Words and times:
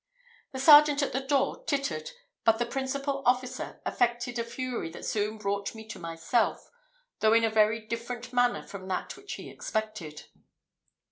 The 0.51 0.57
sergeant 0.57 1.03
at 1.03 1.13
the 1.13 1.19
door 1.19 1.63
tittered; 1.65 2.09
but 2.43 2.57
the 2.57 2.65
principal 2.65 3.21
officer 3.23 3.79
affected 3.85 4.39
a 4.39 4.43
fury 4.43 4.89
that 4.89 5.05
soon 5.05 5.37
brought 5.37 5.75
me 5.75 5.87
to 5.89 5.99
myself, 5.99 6.71
though 7.19 7.33
in 7.33 7.43
a 7.43 7.51
very 7.51 7.85
different 7.85 8.33
manner 8.33 8.65
from 8.65 8.87
that 8.87 9.15
which 9.15 9.33
he 9.33 9.47
expected. 9.51 10.23